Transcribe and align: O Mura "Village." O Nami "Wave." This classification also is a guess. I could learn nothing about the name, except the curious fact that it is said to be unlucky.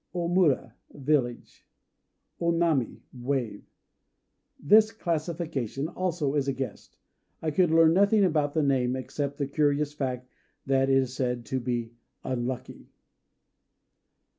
O 0.15 0.27
Mura 0.27 0.73
"Village." 0.91 1.67
O 2.39 2.49
Nami 2.49 3.03
"Wave." 3.13 3.63
This 4.59 4.91
classification 4.91 5.87
also 5.89 6.33
is 6.33 6.47
a 6.47 6.53
guess. 6.53 6.97
I 7.39 7.51
could 7.51 7.69
learn 7.69 7.93
nothing 7.93 8.23
about 8.23 8.55
the 8.55 8.63
name, 8.63 8.95
except 8.95 9.37
the 9.37 9.45
curious 9.45 9.93
fact 9.93 10.27
that 10.65 10.89
it 10.89 10.97
is 10.97 11.13
said 11.15 11.45
to 11.45 11.59
be 11.59 11.91
unlucky. 12.23 12.89